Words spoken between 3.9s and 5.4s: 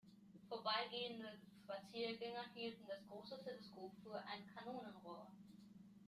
für ein Kanonenrohr.